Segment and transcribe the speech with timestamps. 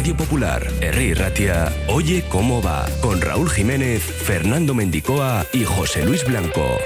[0.00, 6.24] Radio Popular, Herri Ratia, Oye cómo va, con Raúl Jiménez, Fernando Mendicoa y José Luis
[6.24, 6.78] Blanco.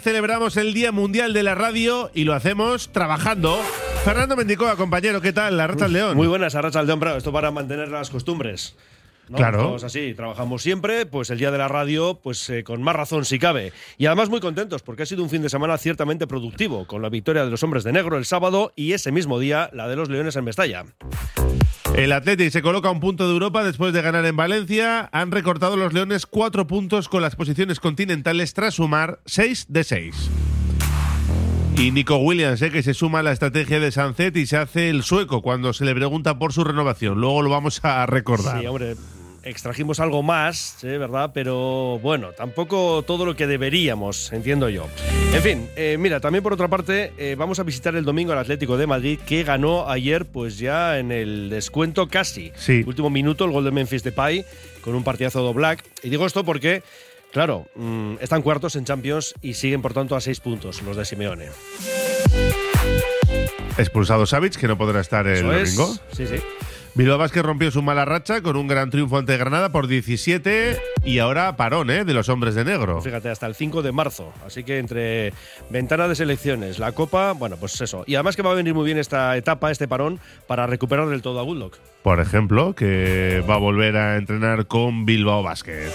[0.00, 3.60] Celebramos el Día Mundial de la Radio y lo hacemos trabajando.
[4.04, 5.56] Fernando Mendicoa, compañero, ¿qué tal?
[5.56, 6.16] La Racha León.
[6.16, 7.18] Muy buenas, Arracha León, Bravo.
[7.18, 8.74] Esto para mantener las costumbres.
[9.30, 9.36] ¿No?
[9.36, 9.58] Claro.
[9.58, 13.24] Estamos así, trabajamos siempre, pues el día de la radio, pues eh, con más razón
[13.24, 13.72] si cabe.
[13.96, 17.08] Y además muy contentos, porque ha sido un fin de semana ciertamente productivo, con la
[17.08, 20.10] victoria de los hombres de negro el sábado y ese mismo día la de los
[20.10, 20.84] leones en Mestalla.
[21.96, 25.08] El Athletic se coloca a un punto de Europa después de ganar en Valencia.
[25.12, 30.30] Han recortado los Leones cuatro puntos con las posiciones continentales tras sumar seis de seis.
[31.76, 34.90] Y Nico Williams, eh, que se suma a la estrategia de Sancet y se hace
[34.90, 37.20] el sueco cuando se le pregunta por su renovación.
[37.20, 38.60] Luego lo vamos a recordar.
[38.60, 38.96] Sí, hombre,
[39.42, 40.98] extrajimos algo más, ¿eh?
[40.98, 41.30] ¿verdad?
[41.32, 44.86] Pero bueno, tampoco todo lo que deberíamos, entiendo yo.
[45.32, 48.38] En fin, eh, mira, también por otra parte, eh, vamos a visitar el domingo al
[48.38, 52.52] Atlético de Madrid, que ganó ayer, pues ya en el descuento casi.
[52.56, 52.82] Sí.
[52.86, 54.44] Último minuto, el gol de Memphis Depay,
[54.80, 55.84] con un partidazo de Black.
[56.02, 56.82] Y digo esto porque.
[57.32, 61.04] Claro, mm, están cuartos en Champions y siguen por tanto a seis puntos los de
[61.04, 61.46] Simeone.
[63.78, 65.76] Expulsado Savic, que no podrá estar el es.
[65.76, 65.94] domingo.
[66.12, 66.36] Sí, sí.
[67.00, 71.18] Bilbao Vázquez rompió su mala racha con un gran triunfo ante Granada por 17 y
[71.18, 72.04] ahora parón ¿eh?
[72.04, 73.00] de los hombres de negro.
[73.00, 74.34] Fíjate, hasta el 5 de marzo.
[74.44, 75.32] Así que entre
[75.70, 78.04] ventana de selecciones, la Copa, bueno, pues eso.
[78.06, 81.22] Y además que va a venir muy bien esta etapa, este parón, para recuperar del
[81.22, 81.72] todo a Bulldog.
[82.02, 85.94] Por ejemplo, que va a volver a entrenar con Bilbao Vázquez.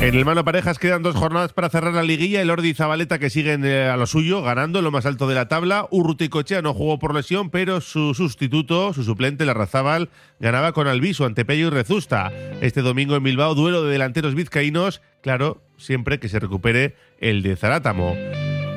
[0.00, 2.40] En el mano parejas quedan dos jornadas para cerrar la liguilla.
[2.40, 5.28] El Ordi y Zabaleta que siguen eh, a lo suyo, ganando en lo más alto
[5.28, 5.86] de la tabla.
[5.90, 10.08] Urruticochea no jugó por lesión, pero su sustituto, su suplente, Larrazábal,
[10.40, 12.32] ganaba con Alviso ante Pello y Rezusta.
[12.62, 15.02] Este domingo en Bilbao, duelo de delanteros vizcaínos.
[15.20, 18.16] Claro, siempre que se recupere el de Zarátamo.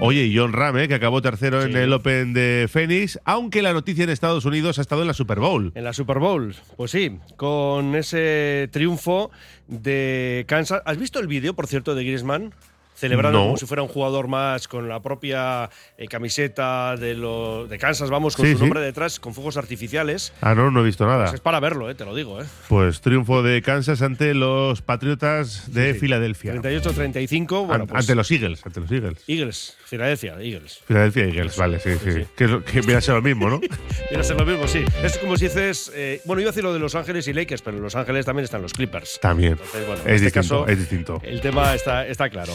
[0.06, 4.04] Oye, y John Rame, que acabó tercero en el Open de Phoenix, aunque la noticia
[4.04, 5.72] en Estados Unidos ha estado en la Super Bowl.
[5.76, 9.32] En la Super Bowl, pues sí, con ese triunfo
[9.70, 10.82] de Kansas.
[10.86, 12.54] ¿Has visto el vídeo, por cierto, de Griezmann?
[12.96, 13.46] Celebrando No.
[13.46, 18.10] como si fuera un jugador más con la propia eh, camiseta de, lo, de Kansas,
[18.10, 18.64] vamos, con Sí, su sí.
[18.64, 20.32] nombre detrás, con fuegos artificiales.
[20.42, 21.24] Ah, no, no he visto nada.
[21.26, 22.42] Pues es para verlo, eh, te lo digo.
[22.42, 22.46] Eh.
[22.70, 26.00] Pues triunfo de Kansas ante los Patriotas de Sí.
[26.02, 26.54] Filadelfia.
[26.56, 29.24] 38-35, bueno, An- pues, ante los Eagles, ante los Eagles.
[29.28, 30.80] Eagles, Filadelfia, Eagles.
[30.86, 32.00] Filadelfia Eagles, vale, sí, sí.
[32.04, 32.28] sí, sí.
[32.36, 33.60] Que, que viene a ser lo mismo, ¿no?
[34.10, 34.84] Viene a ser lo mismo, sí.
[35.04, 35.92] Es como si dices.
[35.96, 38.26] eh, bueno, iba a decir lo de Los Ángeles y Lakers, pero en Los Ángeles
[38.26, 39.20] también están los Clippers.
[39.20, 39.54] También.
[39.54, 41.22] Entonces, bueno, en es este distinto, caso, es distinto.
[41.24, 42.54] El tema está, está claro.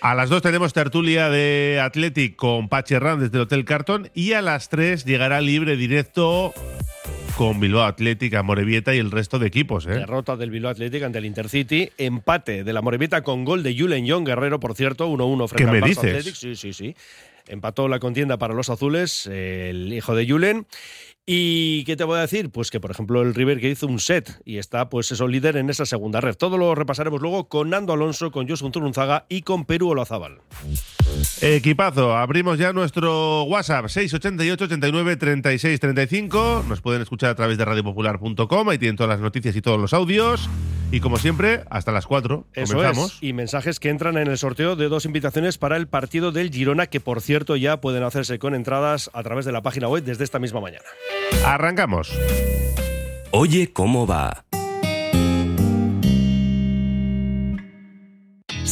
[0.00, 4.32] A las 2 tenemos tertulia de Athletic con Pachi Hernández desde el Hotel Carton y
[4.34, 6.52] a las 3 llegará libre directo
[7.36, 9.90] con Bilbao Athletic, Amorebieta y el resto de equipos, ¿eh?
[9.90, 11.90] Derrota del Bilbao Athletic ante el Intercity.
[11.98, 15.64] Empate de la Morevieta con gol de Julen John Guerrero, por cierto, 1-1 frente ¿Qué
[15.64, 16.04] al me Barça dices?
[16.04, 16.34] Athletic.
[16.34, 16.96] Sí, sí, sí.
[17.48, 20.66] Empató la contienda para los azules, el hijo de Julen.
[21.28, 22.50] ¿Y qué te voy a decir?
[22.50, 25.56] Pues que, por ejemplo, el River que hizo un set y está, pues eso, líder
[25.56, 26.36] en esa segunda red.
[26.36, 30.38] Todo lo repasaremos luego con Nando Alonso, con Josun Turunzaga y con Perú Olazábal.
[31.40, 36.64] Equipazo, abrimos ya nuestro WhatsApp 688 89 36 35.
[36.68, 39.92] Nos pueden escuchar a través de radiopopular.com, ahí tienen todas las noticias y todos los
[39.94, 40.48] audios.
[40.92, 42.46] Y como siempre, hasta las 4.
[42.54, 43.14] Eso Comenzamos.
[43.14, 43.22] es.
[43.22, 46.86] Y mensajes que entran en el sorteo de dos invitaciones para el partido del Girona,
[46.86, 50.24] que por cierto ya pueden hacerse con entradas a través de la página web desde
[50.24, 50.84] esta misma mañana.
[51.44, 52.16] Arrancamos.
[53.32, 54.44] Oye cómo va.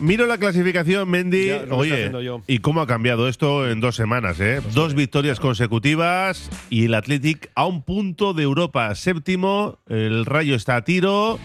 [0.00, 1.46] Miro la clasificación, Mendy.
[1.46, 2.10] Ya, Oye.
[2.46, 4.38] ¿y cómo ha cambiado esto en dos semanas?
[4.40, 4.60] Eh?
[4.72, 8.94] Dos victorias consecutivas y el Athletic a un punto de Europa.
[8.94, 11.38] Séptimo, el Rayo está a tiro.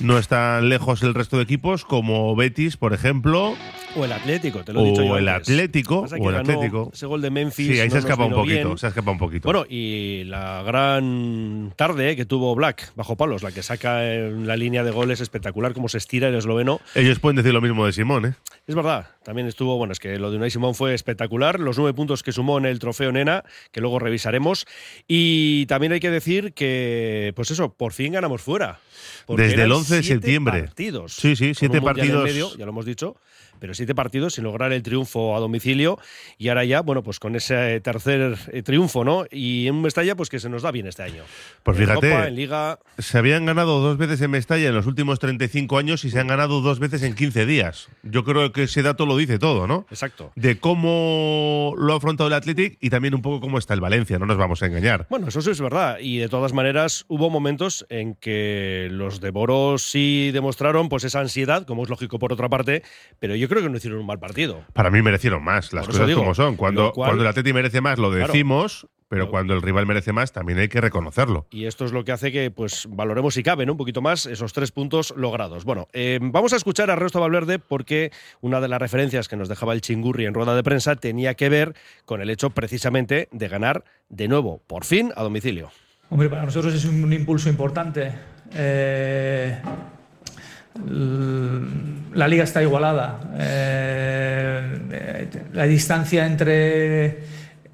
[0.00, 3.56] No están lejos el resto de equipos, como Betis, por ejemplo.
[3.96, 5.48] O el Atlético, te lo he dicho yo O el antes.
[5.48, 6.06] Atlético.
[6.20, 6.90] O el Atlético.
[6.92, 7.66] Ese gol de Memphis.
[7.66, 8.68] Sí, ahí no se escapa un poquito.
[8.68, 8.78] bien.
[8.78, 9.48] Se escapa un poquito.
[9.48, 14.56] Bueno, y la gran tarde que tuvo Black bajo palos, la que saca en la
[14.56, 16.80] línea de goles espectacular, como se estira el esloveno.
[16.94, 18.34] Ellos pueden decir lo mismo de Simón, ¿eh?
[18.68, 21.94] Es verdad, también estuvo, bueno, es que lo de Unai Simón fue espectacular, los nueve
[21.94, 23.42] puntos que sumó en el trofeo Nena,
[23.72, 24.66] que luego revisaremos.
[25.08, 28.78] Y también hay que decir que, pues eso, por fin ganamos fuera.
[29.26, 30.62] Desde el eran 11 de siete septiembre.
[30.64, 32.24] Partidos, Sí, sí, siete partidos.
[32.24, 33.16] medio, ya lo hemos dicho.
[33.60, 35.98] Pero siete partidos sin lograr el triunfo a domicilio.
[36.38, 39.24] Y ahora ya, bueno, pues con ese tercer eh, triunfo, ¿no?
[39.30, 41.22] Y en Mestalla, pues que se nos da bien este año.
[41.62, 42.10] Pues En fíjate.
[42.10, 42.78] Copa, en Liga.
[42.98, 46.26] Se habían ganado dos veces en Mestalla en los últimos 35 años y se han
[46.28, 47.88] ganado dos veces en 15 días.
[48.02, 49.86] Yo creo que ese dato lo dice todo, ¿no?
[49.90, 50.32] Exacto.
[50.36, 54.18] De cómo lo ha afrontado el Athletic y también un poco cómo está el Valencia,
[54.18, 55.06] no nos vamos a engañar.
[55.10, 55.98] Bueno, eso sí es verdad.
[56.00, 61.20] Y de todas maneras, hubo momentos en que los de Boros sí demostraron pues esa
[61.20, 62.82] ansiedad, como es lógico por otra parte,
[63.18, 64.64] pero yo creo que no hicieron un mal partido.
[64.72, 66.56] Para mí merecieron más, las cosas digo, como son.
[66.56, 68.26] Cuando, cual- cuando el Athletic merece más lo Claro.
[68.32, 71.46] decimos, pero Lo- cuando el rival merece más también hay que reconocerlo.
[71.50, 74.52] Y esto es lo que hace que pues valoremos si caben un poquito más esos
[74.52, 75.64] tres puntos logrados.
[75.64, 78.12] Bueno, eh, vamos a escuchar a Resto Valverde porque
[78.42, 81.48] una de las referencias que nos dejaba el Chingurri en rueda de prensa tenía que
[81.48, 81.74] ver
[82.04, 85.70] con el hecho precisamente de ganar de nuevo, por fin, a domicilio.
[86.10, 88.12] Hombre, para nosotros es un, impulso importante.
[88.54, 89.58] Eh,
[90.86, 93.20] la liga está igualada.
[93.38, 97.18] Eh, la distancia entre,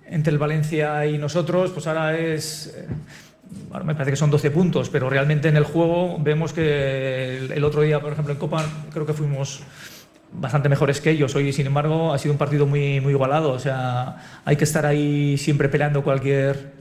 [0.07, 2.75] entre el Valencia y nosotros, pues ahora es.
[2.77, 2.87] eh,
[3.73, 7.65] ahora me parece que son 12 puntos, pero realmente en el juego vemos que el,
[7.65, 9.63] otro día, por ejemplo, en Copa, creo que fuimos
[10.33, 11.35] bastante mejores que ellos.
[11.35, 13.53] Hoy, sin embargo, ha sido un partido muy, muy igualado.
[13.53, 16.73] O sea, hay que estar ahí siempre peleando cualquier,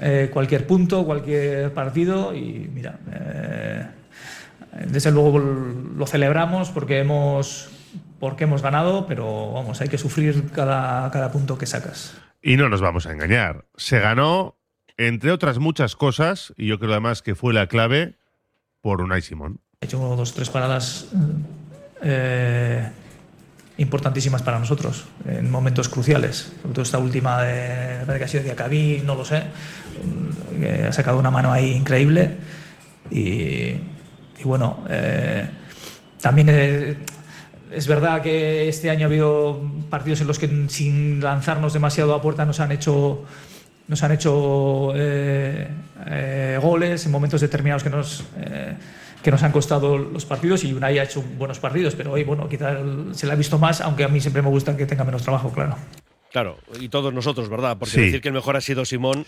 [0.00, 2.34] eh, cualquier punto, cualquier partido.
[2.34, 2.98] Y mira,
[4.86, 7.68] desde luego lo celebramos porque hemos,
[8.18, 12.16] porque hemos ganado, pero vamos, hay que sufrir cada, cada punto que sacas.
[12.42, 13.64] Y no nos vamos a engañar.
[13.76, 14.56] Se ganó,
[14.96, 18.14] entre otras muchas cosas, y yo creo además que fue la clave,
[18.80, 19.60] por Unai Simón.
[19.80, 21.08] He hecho dos tres paradas
[22.02, 22.88] eh,
[23.78, 26.52] importantísimas para nosotros en momentos cruciales.
[26.62, 29.42] Sobre todo esta última de, parece que ha sido de Acabí, no lo sé.
[30.60, 32.36] que ha sacado una mano ahí increíble.
[33.10, 33.74] Y,
[34.38, 35.46] y bueno, eh,
[36.20, 36.96] también eh,
[37.72, 42.22] es verdad que este año ha habido partidos en los que sin lanzarnos demasiado a
[42.22, 43.24] puerta nos han hecho
[43.88, 45.68] nos han hecho eh,
[46.06, 48.74] eh, goles en momentos determinados que nos eh,
[49.22, 52.48] que nos han costado los partidos y Unai ha hecho buenos partidos, pero hoy bueno,
[52.48, 52.78] quizás
[53.12, 55.50] se le ha visto más, aunque a mí siempre me gusta que tenga menos trabajo,
[55.50, 55.76] claro.
[56.30, 57.76] Claro, y todos nosotros, ¿verdad?
[57.76, 58.00] Porque Sí.
[58.02, 59.26] decir que el mejor ha sido Simón,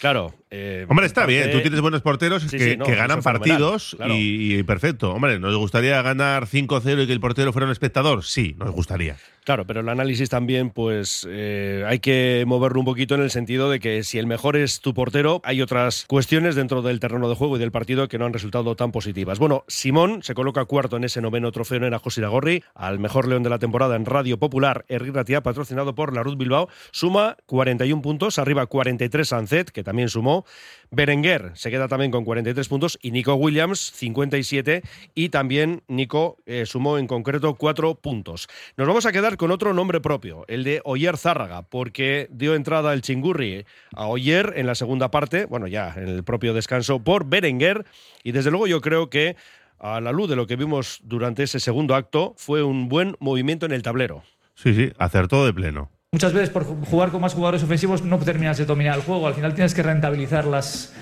[0.00, 0.34] claro.
[0.50, 3.00] eh, Hombre, está parte- bien, tú tienes buenos porteros Sí, que, sí, no, que eso
[3.00, 4.14] ganan partidos claro.
[4.14, 5.12] y, y perfecto.
[5.12, 8.24] Hombre, ¿nos gustaría ganar 5-0 y que el portero fuera un espectador?
[8.24, 9.16] Sí, nos gustaría.
[9.48, 13.70] Claro, pero el análisis también, pues eh, hay que moverlo un poquito en el sentido
[13.70, 17.34] de que si el mejor es tu portero, hay otras cuestiones dentro del terreno de
[17.34, 19.38] juego y del partido que no han resultado tan positivas.
[19.38, 23.42] Bueno, Simón se coloca cuarto en ese noveno trofeo en Ajos Iragorri, al mejor león
[23.42, 28.02] de la temporada en Radio Popular, Herri Ratia, patrocinado por la Ruth Bilbao, suma 41
[28.02, 30.44] puntos, arriba 43 Sancet, que también sumó.
[30.90, 34.82] Berenguer se queda también con 43 puntos y Nico Williams 57
[35.14, 38.48] y también Nico eh, sumó en concreto 4 puntos.
[38.76, 42.92] Nos vamos a quedar con otro nombre propio, el de Oyer Zárraga, porque dio entrada
[42.92, 47.26] el chingurri a Oyer en la segunda parte, bueno ya en el propio descanso por
[47.26, 47.84] Berenguer
[48.22, 49.36] y desde luego yo creo que
[49.78, 53.66] a la luz de lo que vimos durante ese segundo acto fue un buen movimiento
[53.66, 54.22] en el tablero.
[54.54, 55.90] Sí, sí, acertó de pleno.
[56.10, 59.34] Muchas veces por jugar con más jugadores ofensivos no terminas de dominar el juego, al
[59.34, 60.94] final tienes que rentabilizar las,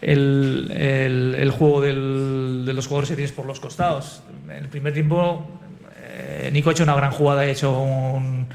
[0.00, 1.92] el, juego de
[2.72, 4.22] los jugadores que tienes por los costados.
[4.44, 5.46] En el primer tiempo
[6.06, 8.46] eh, Nico ha hecho una gran jugada, ha hecho un,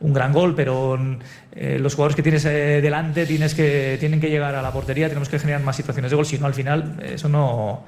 [0.00, 0.98] un gran gol, pero
[1.54, 5.08] eh, los jugadores que tienes eh, delante tienes que, tienen que llegar a la portería,
[5.08, 7.84] tenemos que generar más situaciones de gol, si no al final eso no,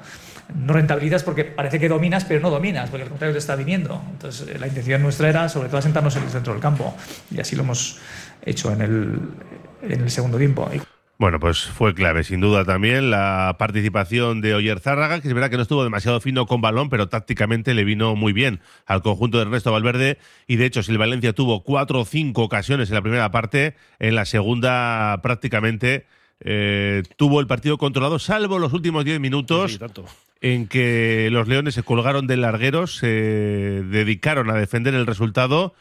[0.55, 4.03] no rentabilizas porque parece que dominas, pero no dominas, porque al contrario te está viniendo.
[4.11, 6.95] Entonces, eh, la intención nuestra era, sobre todo, sentarnos en el centro del campo.
[7.31, 7.99] Y así lo hemos
[8.45, 9.19] hecho en el,
[9.83, 10.69] en el segundo tiempo.
[11.17, 15.49] Bueno, pues fue clave, sin duda también, la participación de Oyer Zárraga, que es verdad
[15.49, 19.39] que no estuvo demasiado fino con balón, pero tácticamente le vino muy bien al conjunto
[19.39, 20.19] de Ernesto Valverde.
[20.49, 23.77] Y de hecho, si el Valencia tuvo cuatro o cinco ocasiones en la primera parte,
[24.01, 26.07] en la segunda prácticamente
[26.41, 29.79] eh, tuvo el partido controlado, salvo los últimos diez minutos
[30.45, 35.73] en que los Leones se colgaron de largueros, se dedicaron a defender el resultado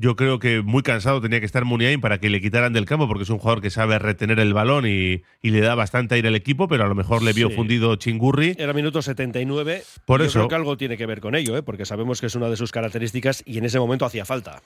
[0.00, 3.08] yo creo que muy cansado tenía que estar Muniain para que le quitaran del campo,
[3.08, 6.36] porque es un jugador que sabe retener el balón y, le da bastante aire al
[6.36, 8.54] equipo, pero a lo mejor le vio fundido Chingurri.
[8.58, 9.82] Era minuto 79.
[10.04, 10.40] Por eso.
[10.40, 11.62] Creo que algo tiene que ver con ello, ¿eh?
[11.62, 14.62] porque sabemos que es una de sus características y en ese momento hacía falta.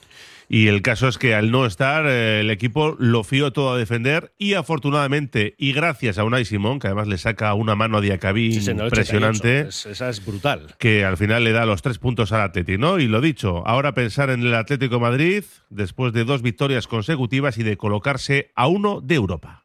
[0.48, 3.78] Y el caso es que al no estar, eh, el equipo lo fió todo a
[3.78, 8.00] defender y afortunadamente, y gracias a Unai Simón, que además le saca una mano a
[8.00, 9.68] Diacabí impresionante.
[9.68, 10.74] esa es brutal.
[10.78, 12.98] Que al final le da los tres puntos al Atlético, ¿no?
[12.98, 15.21] Y lo dicho, ahora pensar en el Atlético Madrid
[15.70, 19.61] después de dos victorias consecutivas y de colocarse a uno de Europa.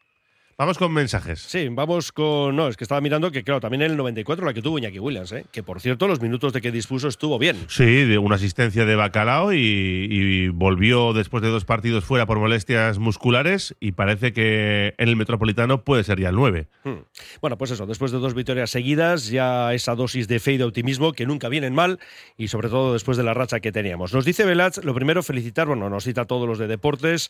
[0.59, 1.39] Vamos con mensajes.
[1.39, 2.55] Sí, vamos con.
[2.55, 4.97] No, es que estaba mirando que, claro, también en el 94 la que tuvo Iñaki
[4.97, 5.45] Williams, ¿eh?
[5.51, 7.57] que por cierto, los minutos de que dispuso estuvo bien.
[7.69, 12.97] Sí, de una asistencia de Bacalao y, volvió después de dos partidos fuera por molestias
[12.97, 16.67] musculares y parece que en el Metropolitano puede ser ya el 9.
[16.83, 17.03] Hmm.
[17.39, 20.63] Bueno, pues eso, después de dos victorias seguidas, ya esa dosis de fe y de
[20.63, 21.99] optimismo que nunca vienen mal
[22.35, 24.11] y sobre todo después de la racha que teníamos.
[24.11, 27.29] Nos dice Velaz, lo primero, felicitar, bueno, nos cita a todos los de deportes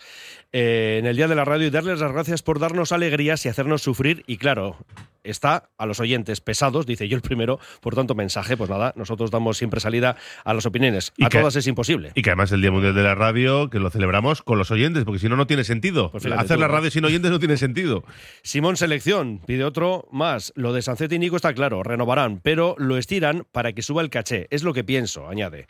[0.53, 3.49] eh, en el Día de la Radio y darles las gracias por darnos alegría y
[3.49, 4.23] hacernos sufrir.
[4.27, 4.77] Y claro,
[5.23, 9.31] está a los oyentes pesados, dice yo el primero, por tanto mensaje, pues nada, nosotros
[9.31, 11.13] damos siempre salida a las opiniones.
[11.21, 12.11] a todas es imposible.
[12.15, 15.03] Y que además el Día Mundial de la Radio, que lo celebramos con los oyentes,
[15.03, 16.11] porque si no, no tiene sentido.
[16.11, 18.03] Pues Hacer la radio sin oyentes no tiene sentido.
[18.43, 20.53] Simón Selección pide otro más.
[20.55, 24.09] Lo de Sancet y Nico está claro, renovarán, pero lo estiran para que suba el
[24.09, 24.47] caché.
[24.49, 25.67] Es lo que pienso, añade.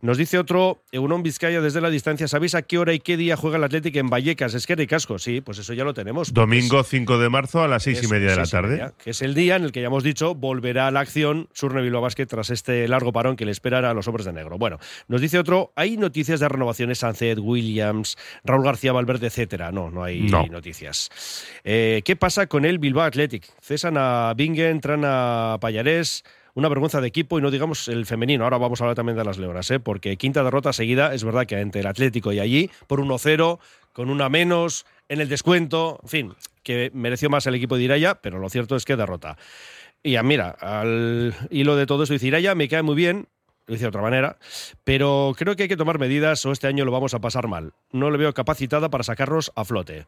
[0.00, 3.36] Nos dice otro, Euron Vizcaya desde la distancia, ¿sabéis a qué hora y qué día
[3.36, 5.18] juega el Atlético en Vallecas, Esquerra y Casco?
[5.18, 6.32] Sí, pues eso ya lo tenemos.
[6.32, 8.92] Domingo 5 de marzo a las seis y media de la tarde.
[9.02, 11.82] que es el día en el que ya hemos dicho volverá a la acción Surne
[11.82, 14.56] Bilbao Basket tras este largo parón que le espera a los hombres de negro.
[14.56, 14.78] Bueno,
[15.08, 19.72] nos dice otro, ¿hay noticias de renovaciones Sancet, Williams, Raúl García Valverde, etcétera?
[19.72, 21.10] No, no hay noticias.
[21.64, 23.44] Eh, ¿Qué pasa con el Bilbao Athletic?
[23.60, 26.22] Cesan a Bingen, entran a Payarés
[26.58, 28.42] una vergüenza de equipo y no digamos el femenino.
[28.42, 29.78] Ahora vamos a hablar también de las Leonas, ¿eh?
[29.78, 33.60] porque quinta derrota seguida, es verdad que entre el Atlético y allí, por 1-0,
[33.92, 36.34] con una menos, en el descuento, en fin,
[36.64, 39.38] que mereció más el equipo de Iraya, pero lo cierto es que derrota.
[40.02, 43.28] Y mira, al hilo de todo eso, dice Iraya me cae muy bien,
[43.66, 44.36] lo dice de otra manera,
[44.82, 47.72] pero creo que hay que tomar medidas o este año lo vamos a pasar mal.
[47.92, 50.06] No le veo capacitada para sacarnos a flote.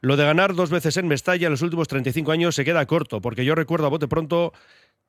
[0.00, 3.20] Lo de ganar dos veces en Mestalla en los últimos 35 años se queda corto,
[3.20, 4.52] porque yo recuerdo a bote pronto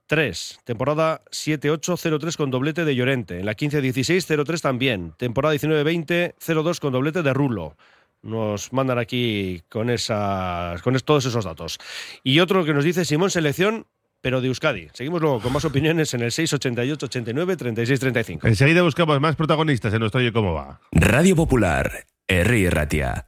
[0.07, 0.60] 3.
[0.63, 3.39] Temporada 7-8-0-3 con doblete de Llorente.
[3.39, 5.13] En la 15-16, 0-3 también.
[5.17, 7.77] Temporada 19-20, 0-2 con doblete de Rulo.
[8.22, 11.79] Nos mandan aquí con, esas, con todos esos datos.
[12.24, 13.86] Y otro que nos dice Simón Selección,
[14.22, 14.88] pero de Euskadi.
[14.93, 18.48] Seguimos luego con más opiniones en el 688 89 36 35.
[18.48, 20.79] Enseguida buscamos más protagonistas en nuestro Oye Cómo Va.
[20.93, 22.69] Radio Popular, R.
[22.69, 23.27] Ratia.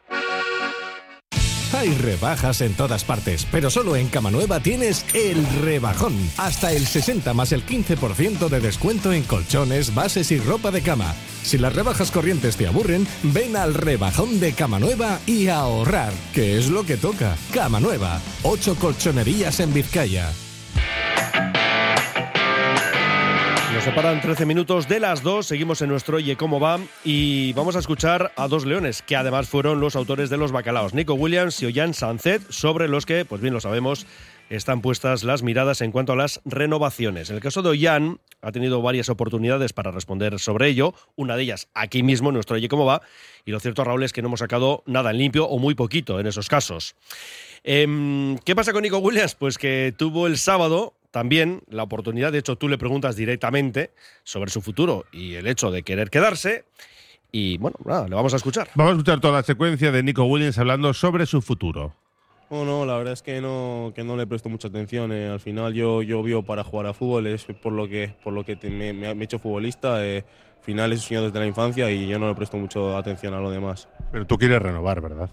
[1.81, 6.13] Hay rebajas en todas partes, pero solo en Cama Nueva tienes el rebajón.
[6.37, 11.15] Hasta el 60 más el 15% de descuento en colchones, bases y ropa de cama.
[11.41, 16.59] Si las rebajas corrientes te aburren, ven al rebajón de Cama Nueva y ahorrar, que
[16.59, 17.35] es lo que toca.
[17.51, 20.31] Cama Nueva, 8 colchonerías en Vizcaya.
[23.81, 27.75] Nos separan 13 minutos de las dos, seguimos en nuestro Oye Cómo Va y vamos
[27.75, 31.59] a escuchar a dos leones que además fueron los autores de los bacalaos, Nico Williams
[31.63, 34.05] y Ollán Sancet, sobre los que, pues bien lo sabemos,
[34.51, 37.31] están puestas las miradas en cuanto a las renovaciones.
[37.31, 41.41] En el caso de Ollán, ha tenido varias oportunidades para responder sobre ello, una de
[41.41, 43.01] ellas aquí mismo en nuestro Oye Cómo Va,
[43.45, 46.19] y lo cierto, Raúl, es que no hemos sacado nada en limpio o muy poquito
[46.19, 46.93] en esos casos.
[47.63, 49.33] Em, ¿Qué pasa con Nico Williams?
[49.33, 53.91] Pues que tuvo el sábado también la oportunidad, de hecho tú le preguntas directamente
[54.23, 56.65] sobre su futuro y el hecho de querer quedarse.
[57.31, 58.69] Y bueno, nada, le vamos a escuchar.
[58.75, 61.93] Vamos a escuchar toda la secuencia de Nico Williams hablando sobre su futuro.
[62.49, 65.13] No, la verdad es que no, que no le presto mucha atención.
[65.13, 65.29] eh.
[65.29, 68.43] Al final yo, yo vivo para jugar a fútbol, es por lo que, por lo
[68.43, 70.05] que te- me, me he hecho futbolista.
[70.05, 70.25] eh.
[70.57, 73.33] Al final es un sueño desde la infancia y yo no le presto mucho atención
[73.33, 73.87] a lo demás.
[74.11, 75.29] Pero tú quieres renovar, ¿verdad?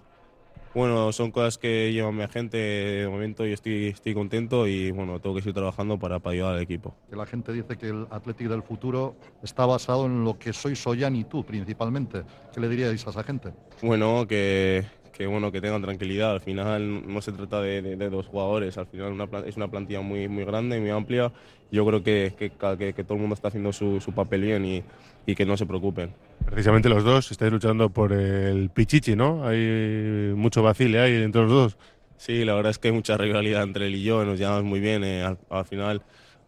[0.78, 5.18] Bueno, son cosas que llevan mi agente de momento y estoy, estoy contento y bueno,
[5.18, 6.94] tengo que seguir trabajando para, para ayudar al equipo.
[7.10, 10.76] Que la gente dice que el Athletic del futuro está basado en lo que soy
[10.76, 12.22] Soyan y tú principalmente.
[12.54, 13.52] ¿Qué le diríais a esa gente?
[13.82, 14.86] Bueno, que,
[15.18, 16.30] que, bueno, que tengan tranquilidad.
[16.32, 18.78] Al final no se trata de, de- de dos jugadores.
[18.78, 21.32] Al final una es una plantilla muy, muy grande muy amplia.
[21.70, 24.64] Yo creo que, que, que- que todo el mundo está haciendo su, su papel bien
[24.64, 24.82] y,
[25.26, 26.14] y que no se preocupen.
[26.44, 29.46] Precisamente los dos estáis luchando por el Pichichi, ¿no?
[29.46, 31.76] Hay mucho vacile ahí entre los dos.
[32.16, 34.80] Sí, la verdad es que hay mucha rivalidad entre él y yo, nos llevamos muy
[34.80, 35.04] bien.
[35.04, 36.02] eh, al, al final,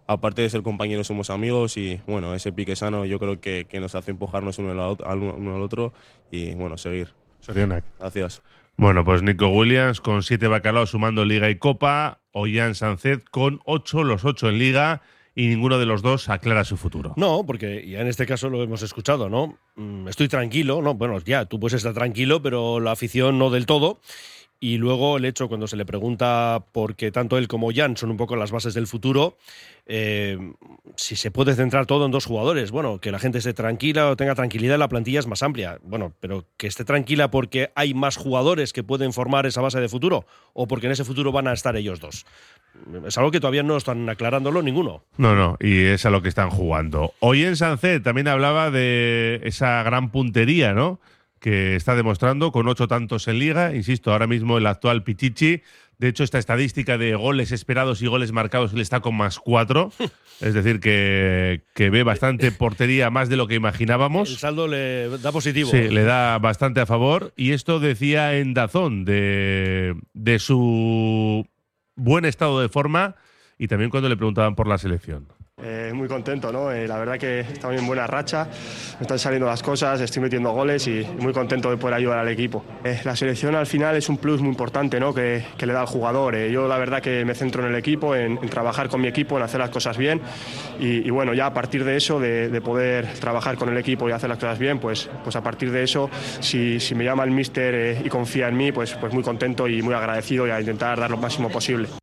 [0.06, 3.78] aparte de ser compañeros, somos amigos y bueno, ese pique sano yo creo que, que
[3.78, 5.92] nos hace empujarnos uno al, uno otro
[6.30, 7.08] y bueno, seguir.
[7.40, 7.84] Sorionak.
[7.98, 8.42] Gracias.
[8.80, 14.04] Bueno, pues Nico Williams con siete bacalaos sumando Liga y Copa, Ollán Sancet con ocho,
[14.04, 15.02] los ocho en Liga,
[15.34, 17.12] y ninguno de los dos aclara su futuro.
[17.18, 19.58] No, porque ya en este caso lo hemos escuchado, ¿no?
[19.76, 20.94] Mm, Estoy tranquilo, ¿no?
[20.94, 24.00] Bueno, ya, tú puedes estar tranquilo, pero la afición no del todo.
[24.62, 28.18] Y luego el hecho, cuando se le pregunta, porque tanto él como Jan son un
[28.18, 29.38] poco las bases del futuro,
[29.86, 30.36] eh,
[30.96, 32.70] si se puede centrar todo en dos jugadores.
[32.70, 35.78] Bueno, que la gente esté tranquila o tenga tranquilidad, la plantilla es más amplia.
[35.82, 39.88] Bueno, pero que esté tranquila porque hay más jugadores que pueden formar esa base de
[39.88, 42.26] futuro o porque en ese futuro van a estar ellos dos.
[43.06, 45.04] Es algo que todavía no están aclarándolo ninguno.
[45.16, 47.14] No, no, y es a lo que están jugando.
[47.20, 51.00] Hoy en Sancet también hablaba de esa gran puntería, ¿no?
[51.40, 53.74] Que está demostrando con ocho tantos en liga.
[53.74, 55.62] Insisto, ahora mismo el actual Pichichi.
[55.98, 59.92] De hecho, esta estadística de goles esperados y goles marcados le está con más cuatro.
[60.40, 64.30] es decir, que, que ve bastante portería más de lo que imaginábamos.
[64.30, 65.70] El saldo le da positivo.
[65.70, 67.32] Sí, le da bastante a favor.
[67.36, 71.46] Y esto decía en Dazón de, de su
[71.96, 73.16] buen estado de forma
[73.58, 75.28] y también cuando le preguntaban por la selección.
[75.62, 76.72] Eh, muy contento, ¿no?
[76.72, 78.46] Eh, la verdad que estamos en buena racha,
[78.98, 82.28] me están saliendo las cosas, estoy metiendo goles y muy contento de poder ayudar al
[82.28, 82.64] equipo.
[82.82, 85.12] Eh, la selección al final es un plus muy importante ¿no?
[85.12, 86.36] que, le da al jugador.
[86.36, 89.42] Yo la verdad que me centro en el equipo, en, trabajar con mi equipo, en
[89.42, 90.20] hacer las cosas bien
[90.78, 94.12] y, bueno, ya a partir de eso, de, de poder trabajar con el equipo y
[94.12, 96.08] hacer las cosas bien, pues, pues a partir de eso,
[96.40, 99.94] si, me llama el míster y confía en mí, pues, pues muy contento y muy
[99.94, 101.99] agradecido y a intentar dar lo máximo posible.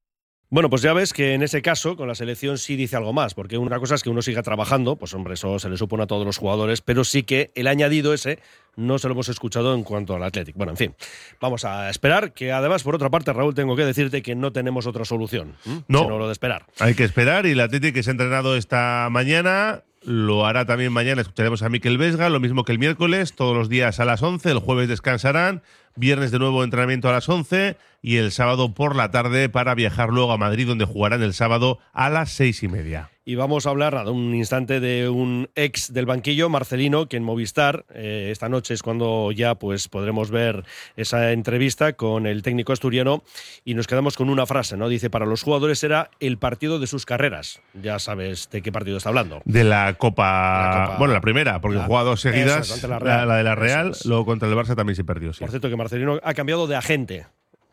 [0.49, 3.33] Bueno, pues ya ves que en ese caso con la selección sí dice algo más,
[3.33, 6.07] porque una cosa es que uno siga trabajando, pues hombre, eso se le supone a
[6.07, 8.39] todos los jugadores, pero sí que el añadido ese
[8.77, 10.55] no se lo hemos escuchado en cuanto al Athletic.
[10.55, 10.95] Bueno, en fin,
[11.41, 14.87] vamos a esperar, que además, por otra parte, Raúl, tengo que decirte que no tenemos
[14.87, 15.55] otra solución.
[15.89, 16.03] No.
[16.03, 16.65] sino lo de esperar.
[16.79, 20.93] Hay que esperar y el Atlético que se ha entrenado esta mañana lo hará también
[20.93, 21.21] mañana.
[21.21, 24.51] Escucharemos a Miquel Vesga, lo mismo que el miércoles, todos los días a las 11.
[24.51, 25.61] El jueves descansarán.
[25.97, 27.75] Viernes de nuevo entrenamiento a las 11
[28.07, 31.79] y el sábado por la tarde para viajar luego a Madrid, donde jugarán el sábado
[31.91, 33.09] a las seis y media.
[33.25, 37.23] Y vamos a hablar a un instante de un ex del banquillo, Marcelino, que en
[37.23, 40.63] Movistar, eh, esta noche es cuando ya pues podremos ver
[40.95, 43.23] esa entrevista con el técnico asturiano
[43.65, 44.87] y nos quedamos con una frase, ¿no?
[44.87, 47.59] Dice, para los jugadores era el partido de sus carreras.
[47.73, 49.41] Ya sabes de qué partido está hablando.
[49.43, 53.35] De la Copa, bueno, la primera, porque La- jugó a dos seguidas, la la, la
[53.35, 54.05] de la Real, es.
[54.05, 55.33] luego contra el Barça también se perdió.
[55.33, 55.39] sí.
[55.41, 57.25] Por cierto, que Marcelino ha cambiado de agente.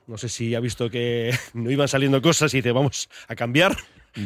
[0.06, 3.76] No sé si ha visto que no iban saliendo cosas y dice, vamos a cambiar.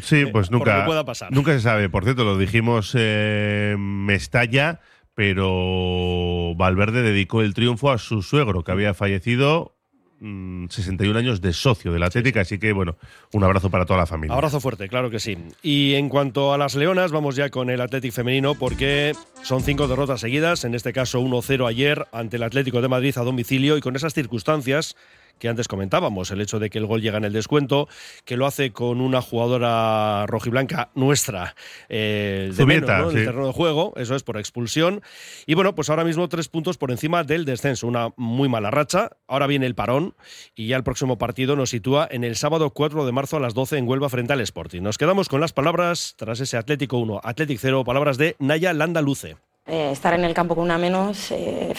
[0.03, 1.33] Sí, pues por lo nunca, pueda pasar.
[1.33, 1.89] nunca se sabe.
[1.89, 4.81] Por cierto, lo dijimos eh, Mestalla,
[5.15, 9.75] pero Valverde dedicó el triunfo a su suegro, que había fallecido
[10.21, 12.99] mm, 61 años de socio de la Atlética, así que bueno,
[13.33, 14.35] un abrazo para toda la familia.
[14.35, 15.39] Abrazo fuerte, claro que sí.
[15.63, 19.89] Y en cuanto a las Leonas, vamos ya con el Atlético femenino porque son cinco
[19.89, 23.81] derrotas seguidas, en este caso 1-0 ayer ante el Atlético de Madrid a domicilio y
[23.81, 24.97] con esas circunstancias
[25.39, 27.89] que antes comentábamos, el hecho de que el gol llega en el descuento,
[28.25, 31.55] que lo hace con una jugadora rojiblanca nuestra,
[31.89, 33.11] eh, de Zubieta, menos, ¿no?
[33.13, 35.03] en el terreno de juego, eso es por expulsión.
[35.47, 39.11] Y bueno, pues ahora mismo tres puntos por encima del descenso, una muy mala racha.
[39.27, 40.15] Ahora viene el parón
[40.55, 43.55] y ya el próximo partido nos sitúa en el sábado 4 de marzo a las
[43.55, 44.83] 12 en Huelva frente al Sporting.
[44.83, 49.03] Nos quedamos con las palabras, tras ese Atlético 1, Atlético 0, palabras de Naya Landa
[49.03, 49.37] Luce.
[49.67, 51.75] Eh, estar en el campo con una menos eh,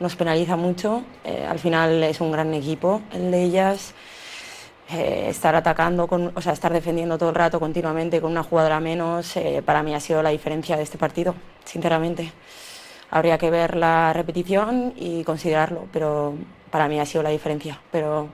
[0.00, 1.04] nos penaliza mucho.
[1.24, 3.94] Eh, al final es un gran equipo el de ellas.
[4.90, 8.80] Eh, estar atacando, con, o sea, estar defendiendo todo el rato continuamente con una jugadora
[8.80, 11.34] menos, eh, para mí ha sido la diferencia de este partido,
[11.64, 12.32] sinceramente.
[13.10, 16.34] Habría que ver la repetición y considerarlo, pero
[16.70, 17.78] para mí ha sido la diferencia.
[17.92, 18.28] Pero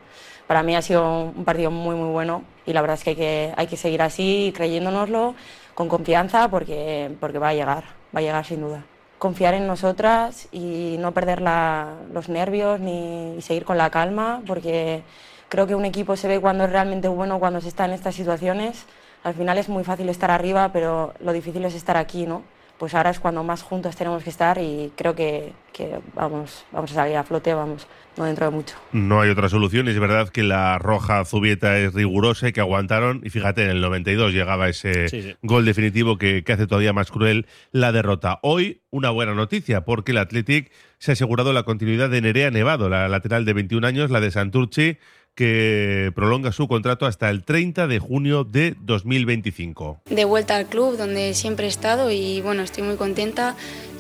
[0.46, 3.16] para mí ha sido un partido muy, muy bueno y la verdad es que hay
[3.16, 5.34] que, hay que seguir así, creyéndonoslo,
[5.74, 8.84] con confianza, porque, porque va a llegar, va a llegar sin duda.
[9.24, 15.02] Confiar en nosotras y no perder los nervios ni seguir con la calma, porque
[15.48, 18.14] creo que un equipo se ve cuando es realmente bueno, cuando se está en estas
[18.14, 18.84] situaciones.
[19.22, 22.42] Al final es muy fácil estar arriba, pero lo difícil es estar aquí, ¿no?
[22.78, 26.90] Pues ahora es cuando más juntos tenemos que estar y creo que, que vamos, vamos
[26.90, 28.74] a salir a flote, vamos, no dentro de mucho.
[28.92, 29.86] No hay otra solución.
[29.86, 33.20] Es verdad que la roja Zubieta es rigurosa y que aguantaron.
[33.24, 35.36] Y fíjate, en el 92 llegaba ese Sí, sí.
[35.42, 38.40] gol definitivo que, que hace todavía más cruel la derrota.
[38.42, 42.88] Hoy, una buena noticia, porque el Athletic se ha asegurado la continuidad de Nerea Nevado,
[42.88, 44.98] la lateral de 21 años, la de Santurci,
[45.34, 50.00] que prolonga su contrato hasta el 30 de junio de 2025.
[50.08, 53.56] de vuelta al club donde siempre he estado y bueno, estoy muy contenta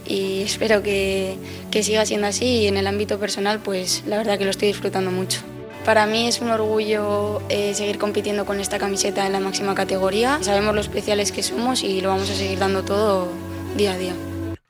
[0.06, 1.36] y espero que,
[1.70, 4.68] que siga siendo así y en el ámbito personal pues la verdad que lo estoy
[4.68, 5.40] disfrutando mucho.
[5.84, 10.38] Para mí es un orgullo eh, seguir compitiendo con esta camiseta en la máxima categoría.
[10.40, 13.28] Sabemos lo especiales que somos y lo vamos a seguir dando todo
[13.76, 14.14] día a día.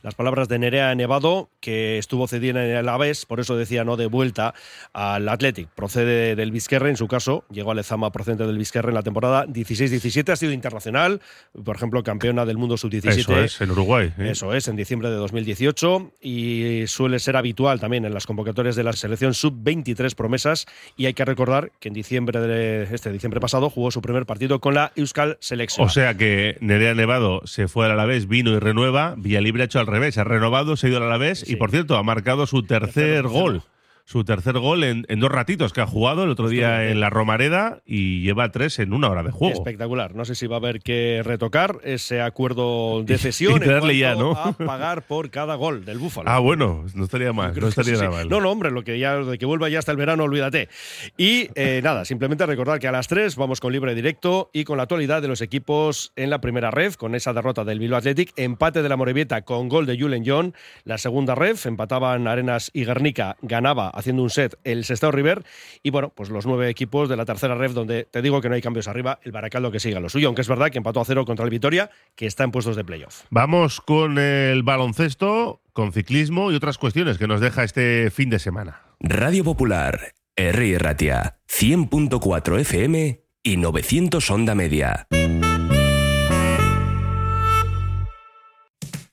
[0.05, 3.97] Las palabras de Nerea Nevado, que estuvo cedida en el Aves, por eso decía no
[3.97, 4.53] de vuelta
[4.93, 5.71] al Athletic.
[5.71, 9.47] Procede del Vizquerre, en su caso, llegó al Lezama procedente del Vizquerre en la temporada
[9.47, 11.23] 16-17, ha sido internacional,
[11.65, 13.19] por ejemplo, campeona del mundo sub-17.
[13.19, 14.13] Eso es, en Uruguay.
[14.19, 14.29] ¿eh?
[14.33, 18.85] Eso es, en diciembre de 2018 y suele ser habitual también en las convocatorias de
[18.85, 20.67] la selección sub-23 promesas
[20.99, 24.61] y hay que recordar que en diciembre de este diciembre pasado jugó su primer partido
[24.61, 25.87] con la Euskal Selección.
[25.87, 29.15] O sea que Nerea Nevado se fue al Alavés, vino y renueva.
[29.17, 31.97] Villalibre ha hecho al revés, ha renovado, se ha ido al Alavés y por cierto
[31.97, 33.63] ha marcado su tercer gol.
[34.07, 37.09] Su tercer gol en, en dos ratitos que ha jugado el otro día en la
[37.09, 39.55] Romareda y lleva tres en una hora de juego.
[39.55, 40.15] Espectacular.
[40.15, 43.99] No sé si va a haber que retocar ese acuerdo de cesión Y darle en
[44.01, 44.33] ya, ¿no?
[44.33, 46.29] a pagar por cada gol del Búfalo.
[46.29, 48.17] Ah, bueno, no estaría mal, no que estaría sí, nada sí.
[48.19, 48.29] mal.
[48.29, 50.69] No, no, hombre, lo que ya de que vuelva ya hasta el verano, olvídate.
[51.17, 54.77] Y eh, nada, simplemente recordar que a las 3 vamos con libre directo y con
[54.77, 58.35] la actualidad de los equipos en la primera ref, con esa derrota del Bilbao Athletic,
[58.37, 60.55] empate de la Morevieta con gol de Julen John.
[60.85, 65.45] La segunda ref, empataban Arenas y Guernica, ganaba haciendo un set el Sestao River.
[65.83, 68.55] Y bueno, pues los nueve equipos de la tercera ref, donde te digo que no
[68.55, 71.05] hay cambios arriba, el Baracaldo que siga lo suyo, aunque es verdad que empató a
[71.05, 73.23] cero contra el Vitoria, que está en puestos de playoff.
[73.31, 78.39] Vamos con el baloncesto, con ciclismo y otras cuestiones que nos deja este fin de
[78.39, 78.83] semana.
[79.01, 80.79] Radio Popular, R.
[80.79, 85.07] Ratia, 100.4 FM y 900 Onda Media.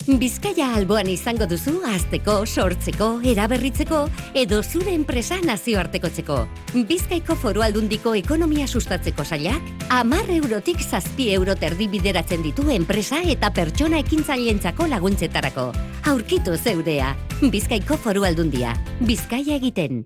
[0.08, 4.00] Bizkaia alboan izango duzu azteko, sortzeko, eraberritzeko
[4.34, 6.38] edo zure enpresa nazioartekotzeko.
[6.90, 13.52] Bizkaiko foru aldundiko ekonomia sustatzeko sailak, amar eurotik zazpi euro terdi bideratzen ditu enpresa eta
[13.54, 15.70] pertsona ekintzailentzako laguntzetarako.
[16.10, 17.14] Aurkitu zeurea.
[17.42, 18.74] Bizkaiko foru aldundia.
[19.06, 20.06] Bizkaia egiten.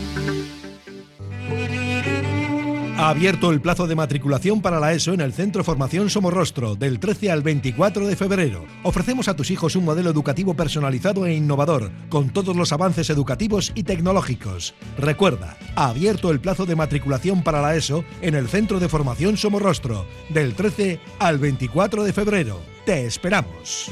[3.01, 6.99] Ha abierto el plazo de matriculación para la ESO en el Centro Formación Somorrostro del
[6.99, 8.63] 13 al 24 de febrero.
[8.83, 13.71] Ofrecemos a tus hijos un modelo educativo personalizado e innovador, con todos los avances educativos
[13.73, 14.75] y tecnológicos.
[14.99, 19.35] Recuerda, ha abierto el plazo de matriculación para la ESO en el Centro de Formación
[19.35, 22.61] Somorrostro del 13 al 24 de febrero.
[22.85, 23.91] Te esperamos.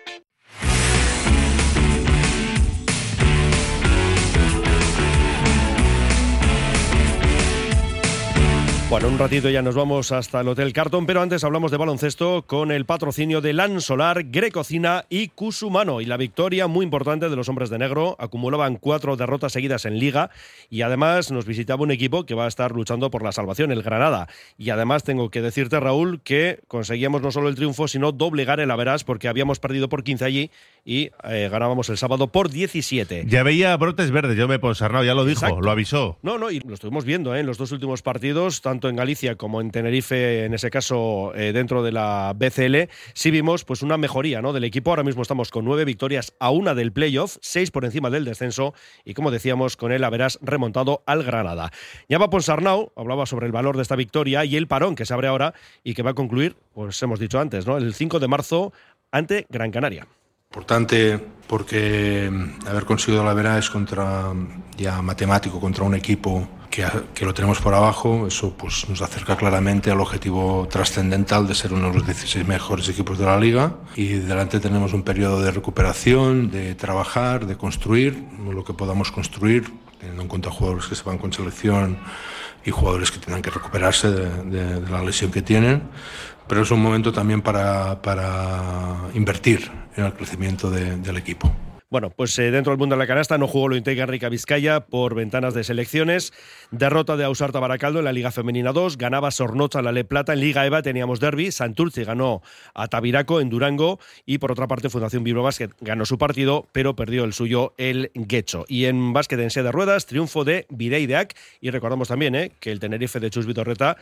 [8.91, 12.43] Bueno, un ratito ya nos vamos hasta el Hotel Carton, pero antes hablamos de baloncesto
[12.45, 16.01] con el patrocinio de LAN Solar, Grecocina y Cusumano.
[16.01, 18.17] Y la victoria muy importante de los hombres de negro.
[18.19, 20.29] Acumulaban cuatro derrotas seguidas en Liga
[20.69, 23.81] y además nos visitaba un equipo que va a estar luchando por la salvación, el
[23.81, 24.27] Granada.
[24.57, 28.71] Y además tengo que decirte, Raúl, que conseguíamos no solo el triunfo, sino doblegar el
[28.71, 30.51] Averas porque habíamos perdido por 15 allí
[30.83, 33.23] y eh, ganábamos el sábado por 17.
[33.27, 35.61] Ya veía brotes verdes, yo me he ya lo dijo, Exacto.
[35.61, 36.17] lo avisó.
[36.23, 37.39] No, no, y lo estuvimos viendo ¿eh?
[37.39, 41.53] en los dos últimos partidos, tanto en Galicia como en Tenerife, en ese caso eh,
[41.53, 44.53] dentro de la BCL, sí vimos pues una mejoría ¿no?
[44.53, 44.91] del equipo.
[44.91, 48.73] Ahora mismo estamos con nueve victorias a una del playoff, seis por encima del descenso
[49.05, 51.71] y como decíamos, con él haberás remontado al Granada.
[52.09, 55.13] Ya va Ponsarnau, hablaba sobre el valor de esta victoria y el parón que se
[55.13, 57.77] abre ahora y que va a concluir, pues hemos dicho antes, ¿no?
[57.77, 58.73] el 5 de marzo
[59.11, 60.07] ante Gran Canaria.
[60.51, 66.45] Importante porque mm, haber conseguido la vera es contra mm, ya matemático contra un equipo
[66.69, 71.55] que, que lo tenemos por abajo, eso pues nos acerca claramente al objetivo trascendental de
[71.55, 73.75] ser uno de los 16 mejores equipos de la liga.
[73.95, 79.71] Y delante tenemos un periodo de recuperación, de trabajar, de construir lo que podamos construir,
[79.99, 81.97] teniendo en cuenta jugadores que se van con selección
[82.65, 85.83] y jugadores que tengan que recuperarse de, de, de la lesión que tienen,
[86.45, 91.53] pero es un momento también para, para invertir en el crecimiento de, del equipo.
[91.91, 95.13] Bueno, pues eh, dentro del mundo de la canasta no jugó Lointega Rica Vizcaya por
[95.13, 96.31] ventanas de selecciones.
[96.71, 98.97] Derrota de Ausarta Baracaldo en la Liga Femenina 2.
[98.97, 100.31] Ganaba Sornocha la Le Plata.
[100.31, 101.51] En Liga EVA teníamos derby.
[101.51, 102.41] Santurce ganó
[102.73, 103.99] a Tabiraco en Durango.
[104.25, 108.09] Y por otra parte, Fundación Bilbao Basket ganó su partido, pero perdió el suyo el
[108.13, 108.63] Guecho.
[108.69, 111.35] Y en básquet en sede de ruedas, triunfo de Videideac.
[111.59, 113.97] Y recordamos también eh, que el Tenerife de Chus Vitorreta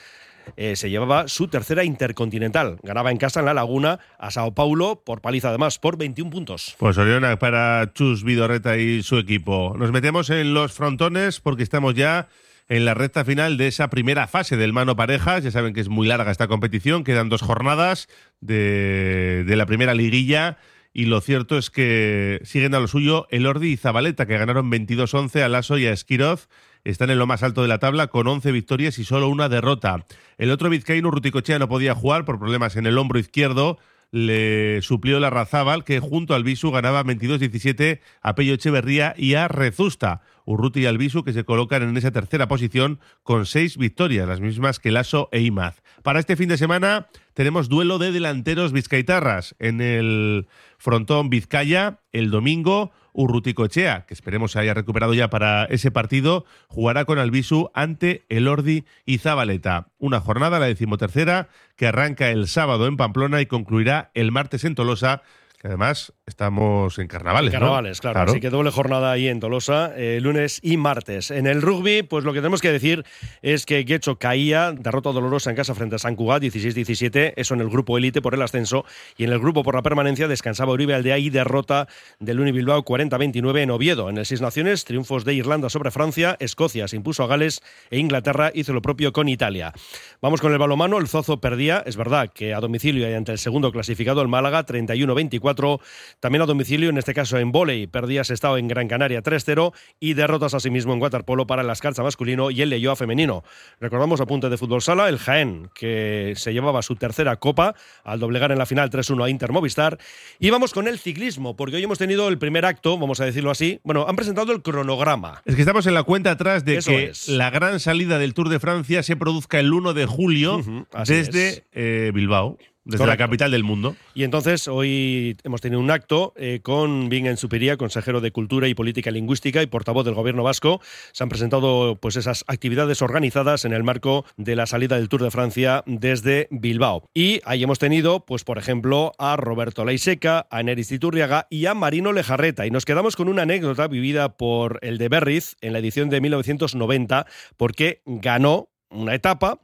[0.57, 2.77] eh, se llevaba su tercera intercontinental.
[2.83, 6.75] Ganaba en casa en La Laguna a Sao Paulo por paliza además, por 21 puntos.
[6.77, 9.75] Pues Oriona para Chus Vidorreta y su equipo.
[9.77, 12.27] Nos metemos en los frontones porque estamos ya
[12.69, 15.43] en la recta final de esa primera fase del mano parejas.
[15.43, 18.07] Ya saben que es muy larga esta competición, quedan dos jornadas
[18.39, 20.57] de, de la primera liguilla.
[20.93, 24.71] Y lo cierto es que siguen a lo suyo el Ordi y Zabaleta, que ganaron
[24.71, 26.49] 22-11 a Lasso y a Esquiroz.
[26.83, 30.05] Están en lo más alto de la tabla con 11 victorias y solo una derrota.
[30.37, 33.77] El otro vizcaíno, Ruticochea, no podía jugar por problemas en el hombro izquierdo.
[34.11, 39.47] Le suplió la Razábal, que junto al Visu ganaba 22-17 a Pello Echeverría y a
[39.47, 40.21] Rezusta.
[40.45, 44.79] Urruti y Albisu que se colocan en esa tercera posición con seis victorias, las mismas
[44.79, 45.83] que Lasso e Imaz.
[46.01, 47.07] Para este fin de semana
[47.39, 52.91] tenemos duelo de delanteros vizcaitarras en el frontón Vizcaya el domingo.
[53.13, 58.83] Urruticochea, que esperemos se haya recuperado ya para ese partido, jugará con Albisu ante Elordi
[59.05, 59.87] y Zabaleta.
[59.99, 61.47] Una jornada, la decimotercera,
[61.77, 65.21] que arranca el sábado en Pamplona y concluirá el martes en Tolosa,
[65.59, 67.53] que además estamos en carnavales.
[67.53, 68.13] En carnavales, ¿no?
[68.13, 71.31] claro, Así que doble jornada ahí en Tolosa, eh, lunes y martes.
[71.31, 73.03] En el rugby, pues lo que tenemos que decir
[73.41, 77.59] es que Guecho caía, derrota dolorosa en casa frente a San Cugat, 16-17, eso en
[77.59, 78.85] el grupo élite por el ascenso,
[79.17, 82.85] y en el grupo por la permanencia descansaba Uribe Aldea y derrota del Uni Bilbao
[82.85, 84.09] 40-29 en Oviedo.
[84.09, 87.99] En el Seis Naciones, triunfos de Irlanda sobre Francia, Escocia se impuso a Gales e
[87.99, 89.73] Inglaterra hizo lo propio con Italia.
[90.21, 93.39] Vamos con el balomano, el Zozo perdía, es verdad que a domicilio y ante el
[93.39, 95.79] segundo clasificado, el Málaga 31-24, 4,
[96.19, 100.13] también a domicilio, en este caso en volei, perdía estado en Gran Canaria 3-0 y
[100.13, 103.43] derrotas asimismo en waterpolo para el Ascarcha masculino y el Leyoa femenino.
[103.79, 108.19] Recordamos a punto de fútbol sala el Jaén, que se llevaba su tercera copa al
[108.19, 109.97] doblegar en la final 3-1 a Inter Movistar.
[110.39, 113.49] Y vamos con el ciclismo, porque hoy hemos tenido el primer acto, vamos a decirlo
[113.49, 113.79] así.
[113.83, 115.41] Bueno, han presentado el cronograma.
[115.45, 117.27] Es que estamos en la cuenta atrás de Eso que es.
[117.27, 120.61] la gran salida del Tour de Francia se produzca el 1 de julio
[121.05, 121.63] desde es.
[121.71, 122.57] eh, Bilbao,
[122.89, 123.95] desde la capital del mundo.
[124.13, 128.73] Y entonces hoy hemos tenido un acto eh, con Bingen Supería, consejero de Cultura y
[128.73, 130.81] Política Lingüística y portavoz del Gobierno vasco.
[131.11, 135.23] Se han presentado pues esas actividades organizadas en el marco de la salida del Tour
[135.23, 137.03] de Francia desde Bilbao.
[137.13, 141.73] Y ahí hemos tenido, pues por ejemplo, a Roberto Laiseca, a Neris Iturriaga y a
[141.73, 142.65] Marino Lejarreta.
[142.65, 146.21] Y nos quedamos con una anécdota vivida por el de Berriz en la edición de
[146.21, 147.25] 1990,
[147.57, 149.59] porque ganó una etapa.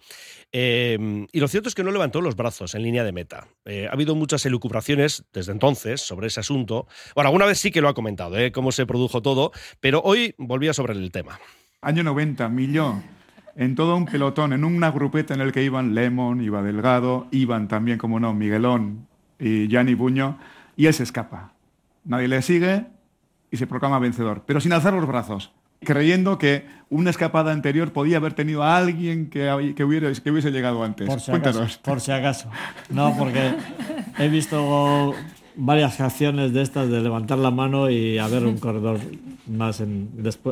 [0.51, 3.47] eh, y lo cierto es que no levantó los brazos en línea de meta.
[3.65, 6.87] Eh, ha habido muchas elucubraciones desde entonces sobre ese asunto.
[7.13, 10.33] Bueno, alguna vez sí que lo ha comentado, eh, cómo se produjo todo, pero hoy
[10.37, 11.39] volvía sobre el tema.
[11.81, 13.03] Año 90, millón.
[13.57, 17.67] En todo un pelotón, en una grupeta en el que iban Lemon, iba Delgado, iban
[17.67, 19.07] también, como no, Miguelón
[19.39, 20.37] y Gianni Buño,
[20.75, 21.53] y él se escapa.
[22.03, 22.85] Nadie le sigue
[23.51, 25.53] y se proclama vencedor, pero sin alzar los brazos,
[25.85, 30.31] creyendo que una escapada anterior podía haber tenido a alguien que, hab- que, hubiera- que
[30.31, 31.07] hubiese llegado antes.
[31.07, 31.61] Por si Cuéntanos.
[31.61, 32.49] acaso, por si acaso.
[32.89, 33.53] No, porque
[34.19, 35.13] he visto
[35.55, 38.99] varias acciones de estas de levantar la mano y haber un corredor
[39.47, 40.09] más en-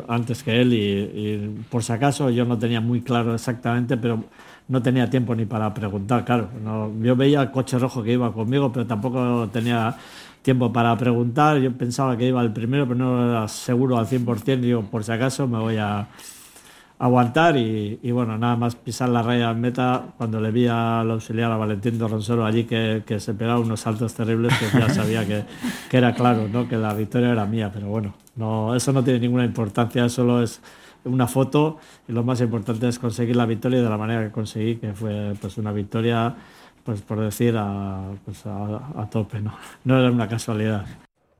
[0.08, 4.24] antes que él y, y por si acaso yo no tenía muy claro exactamente, pero
[4.70, 6.48] no tenía tiempo ni para preguntar, claro.
[6.64, 9.94] No, yo veía el coche rojo que iba conmigo, pero tampoco tenía
[10.44, 11.58] tiempo para preguntar.
[11.58, 14.60] Yo pensaba que iba el primero, pero no era seguro al 100%.
[14.60, 16.08] Digo, por si acaso me voy a
[17.00, 21.10] aguantar y, y, bueno, nada más pisar la raya en meta, cuando le vi al
[21.12, 25.28] auxiliar a Valentín Dorronsoro allí que, que se pegaba unos saltos terribles, pues ya sabía
[25.28, 25.44] que,
[25.90, 26.68] que era claro, ¿no?
[26.70, 30.62] que la victoria era mía, pero bueno, no, eso no tiene ninguna importancia, solo es
[31.04, 31.78] una foto
[32.08, 35.34] y lo más importante es conseguir la victoria de la manera que conseguí, que fue
[35.42, 36.36] pues una victoria,
[36.84, 39.58] pues por decir, a, pues, a, tope, ¿no?
[39.84, 40.86] no era una casualidad.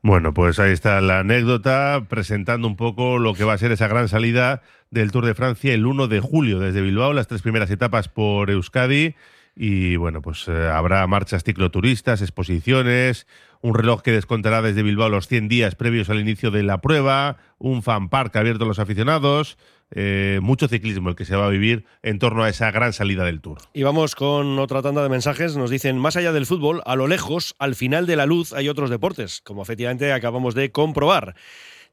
[0.02, 3.88] Bueno, pues ahí está la anécdota presentando un poco lo que va a ser esa
[3.88, 7.72] gran salida del Tour de Francia el 1 de julio desde Bilbao, las tres primeras
[7.72, 9.16] etapas por Euskadi
[9.56, 13.28] y bueno, pues eh, habrá marchas cicloturistas, exposiciones,
[13.62, 17.38] un reloj que descontará desde Bilbao los 100 días previos al inicio de la prueba,
[17.60, 19.58] un fan park abierto a los aficionados,
[19.96, 23.24] eh, mucho ciclismo el que se va a vivir en torno a esa gran salida
[23.24, 23.60] del Tour.
[23.74, 25.56] Y vamos con otra tanda de mensajes.
[25.56, 28.70] Nos dicen, más allá del fútbol, a lo lejos, al final de la luz, hay
[28.70, 31.36] otros deportes, como efectivamente acabamos de comprobar.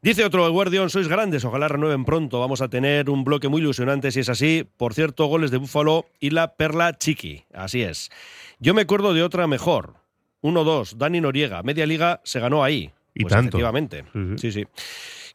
[0.02, 2.40] Dice otro el Guardián, sois grandes, ojalá renueven pronto.
[2.40, 4.66] Vamos a tener un bloque muy ilusionante si es así.
[4.78, 7.44] Por cierto, goles de Búfalo y la Perla Chiqui.
[7.52, 8.08] Así es.
[8.60, 9.96] Yo me acuerdo de otra mejor.
[10.40, 11.62] 1-2, Dani Noriega.
[11.62, 12.90] Media liga se ganó ahí.
[13.14, 13.58] Y Pues tanto.
[13.58, 14.04] Efectivamente.
[14.36, 14.66] Sí, sí.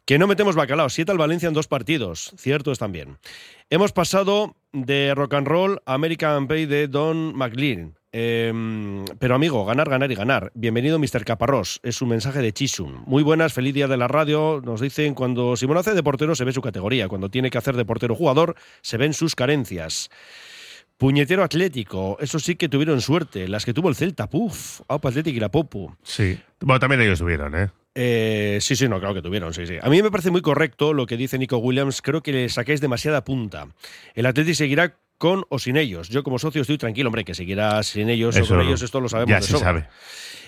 [0.06, 0.90] Que no metemos bacalao.
[0.90, 2.32] Siete al Valencia en dos partidos.
[2.38, 3.18] Cierto es también.
[3.72, 7.98] Hemos pasado de rock and roll a American Pay de Don McLean.
[8.12, 8.54] Eh,
[9.18, 10.52] pero amigo, ganar, ganar y ganar.
[10.54, 11.26] Bienvenido, Mr.
[11.26, 11.80] Caparrós.
[11.82, 13.02] Es un mensaje de Chisun.
[13.08, 14.62] Muy buenas, feliz día de la radio.
[14.64, 17.08] Nos dicen cuando Simón hace de portero se ve su categoría.
[17.08, 20.12] Cuando tiene que hacer de portero jugador se ven sus carencias.
[20.98, 23.48] Puñetero Atlético, eso sí que tuvieron suerte.
[23.48, 25.96] Las que tuvo el Celta, puf, Aupa Atlético y la Popu.
[26.04, 26.40] Sí.
[26.62, 27.70] Bueno, también ellos tuvieron, ¿eh?
[27.98, 29.78] Eh, sí, sí, no, claro que tuvieron, sí, sí.
[29.82, 32.02] A mí me parece muy correcto lo que dice Nico Williams.
[32.02, 33.70] Creo que le sacáis demasiada punta.
[34.14, 36.10] El Atleti seguirá con o sin ellos.
[36.10, 39.08] Yo como socio estoy tranquilo, hombre, que seguirá sin ellos o con ellos, esto lo
[39.08, 39.66] sabemos ya de se sobra.
[39.66, 39.88] sabe.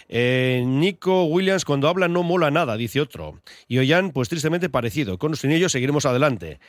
[0.09, 3.41] Eh, Nico Williams cuando habla no mola nada, dice otro.
[3.67, 5.17] Y Ollán, pues tristemente parecido.
[5.17, 6.59] Con o sin ellos seguiremos adelante.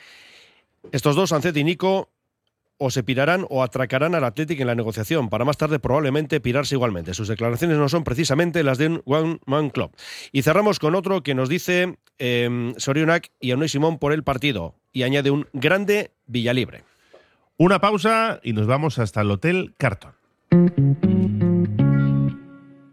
[0.91, 2.09] Estos dos, Ancet y Nico,
[2.79, 6.75] o se pirarán o atracarán al Athletic en la negociación, para más tarde probablemente pirarse
[6.75, 7.13] igualmente.
[7.13, 9.91] Sus declaraciones no son precisamente las de un One Man Club.
[10.31, 12.73] Y cerramos con otro que nos dice eh,
[13.39, 14.75] y Aunai Simón por el partido.
[14.91, 16.83] Y añade un grande Villalibre.
[17.57, 20.13] Una pausa y nos vamos hasta el Hotel Carton.